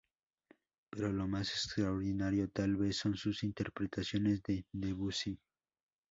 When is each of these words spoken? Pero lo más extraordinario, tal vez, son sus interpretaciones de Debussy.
Pero 0.89 1.11
lo 1.11 1.27
más 1.27 1.51
extraordinario, 1.51 2.49
tal 2.49 2.75
vez, 2.75 2.97
son 2.97 3.15
sus 3.15 3.43
interpretaciones 3.43 4.41
de 4.41 4.65
Debussy. 4.71 5.39